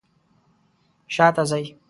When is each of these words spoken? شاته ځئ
شاته 1.15 1.43
ځئ 1.49 1.63